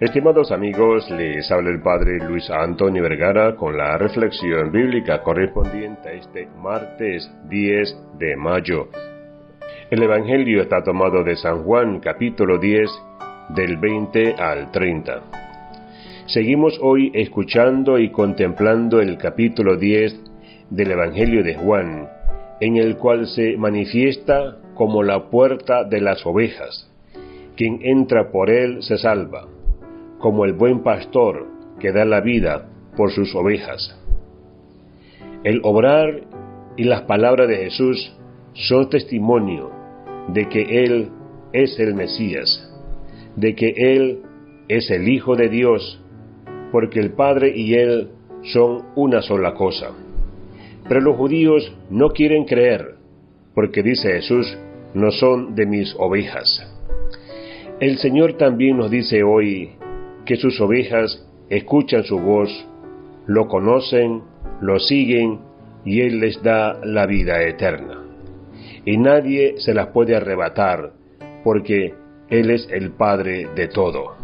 [0.00, 6.12] Estimados amigos, les habla el Padre Luis Antonio Vergara con la reflexión bíblica correspondiente a
[6.12, 8.88] este martes 10 de mayo.
[9.90, 12.90] El Evangelio está tomado de San Juan capítulo 10
[13.50, 15.20] del 20 al 30.
[16.24, 20.18] Seguimos hoy escuchando y contemplando el capítulo 10
[20.70, 22.08] del Evangelio de Juan,
[22.58, 26.90] en el cual se manifiesta como la puerta de las ovejas.
[27.54, 29.59] Quien entra por él se salva
[30.20, 31.46] como el buen pastor
[31.80, 33.96] que da la vida por sus ovejas.
[35.42, 36.20] El obrar
[36.76, 38.14] y las palabras de Jesús
[38.52, 39.70] son testimonio
[40.28, 41.08] de que Él
[41.52, 42.70] es el Mesías,
[43.36, 44.22] de que Él
[44.68, 46.02] es el Hijo de Dios,
[46.70, 48.10] porque el Padre y Él
[48.52, 49.90] son una sola cosa.
[50.88, 52.96] Pero los judíos no quieren creer,
[53.54, 54.58] porque dice Jesús,
[54.94, 56.66] no son de mis ovejas.
[57.80, 59.70] El Señor también nos dice hoy
[60.30, 62.48] que sus ovejas escuchan su voz,
[63.26, 64.22] lo conocen,
[64.60, 65.40] lo siguen
[65.84, 68.04] y Él les da la vida eterna.
[68.84, 70.92] Y nadie se las puede arrebatar
[71.42, 71.94] porque
[72.28, 74.14] Él es el Padre de todo.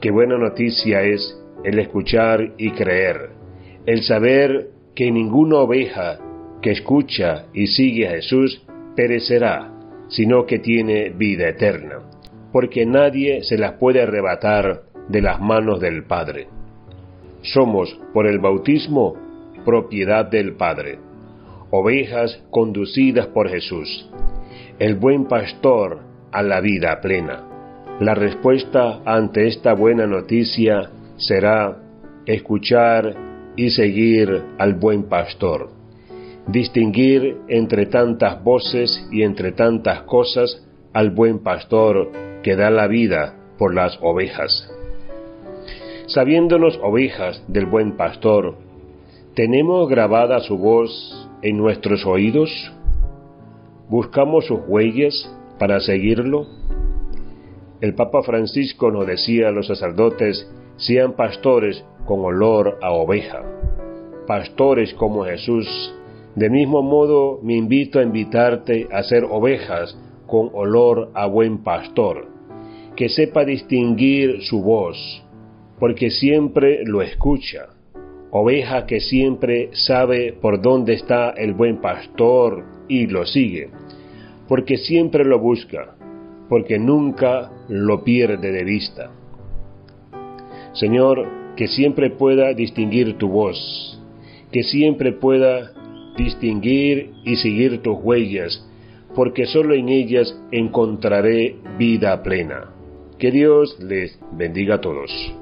[0.00, 3.30] Qué buena noticia es el escuchar y creer,
[3.86, 6.20] el saber que ninguna oveja
[6.62, 9.72] que escucha y sigue a Jesús perecerá,
[10.06, 11.98] sino que tiene vida eterna,
[12.52, 16.46] porque nadie se las puede arrebatar de las manos del Padre.
[17.42, 19.16] Somos, por el bautismo,
[19.64, 20.98] propiedad del Padre,
[21.70, 24.08] ovejas conducidas por Jesús,
[24.78, 26.00] el buen pastor
[26.30, 27.44] a la vida plena.
[27.98, 31.78] La respuesta ante esta buena noticia será
[32.24, 33.14] escuchar
[33.56, 35.70] y seguir al buen pastor,
[36.46, 42.10] distinguir entre tantas voces y entre tantas cosas al buen pastor
[42.42, 44.70] que da la vida por las ovejas
[46.10, 48.56] sabiéndonos ovejas del buen pastor,
[49.34, 52.50] ¿tenemos grabada su voz en nuestros oídos?
[53.88, 56.46] ¿Buscamos sus huellas para seguirlo?
[57.80, 63.42] El Papa Francisco nos decía a los sacerdotes, sean pastores con olor a oveja,
[64.26, 65.94] pastores como Jesús.
[66.34, 72.26] De mismo modo me invito a invitarte a ser ovejas con olor a buen pastor,
[72.96, 75.24] que sepa distinguir su voz,
[75.80, 77.70] porque siempre lo escucha.
[78.30, 83.70] Oveja que siempre sabe por dónde está el buen pastor y lo sigue,
[84.46, 85.96] porque siempre lo busca,
[86.48, 89.10] porque nunca lo pierde de vista.
[90.74, 91.26] Señor,
[91.56, 94.00] que siempre pueda distinguir tu voz,
[94.52, 95.72] que siempre pueda
[96.16, 98.64] distinguir y seguir tus huellas,
[99.16, 102.70] porque solo en ellas encontraré vida plena.
[103.18, 105.39] Que Dios les bendiga a todos.